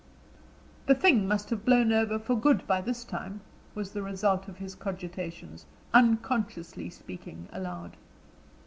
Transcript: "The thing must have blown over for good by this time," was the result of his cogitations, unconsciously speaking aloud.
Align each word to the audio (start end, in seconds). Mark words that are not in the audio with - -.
"The 0.87 0.95
thing 0.95 1.27
must 1.27 1.51
have 1.51 1.63
blown 1.63 1.93
over 1.93 2.17
for 2.17 2.35
good 2.35 2.65
by 2.65 2.81
this 2.81 3.03
time," 3.03 3.41
was 3.75 3.91
the 3.91 4.01
result 4.01 4.47
of 4.47 4.57
his 4.57 4.73
cogitations, 4.73 5.65
unconsciously 5.93 6.89
speaking 6.89 7.47
aloud. 7.53 7.95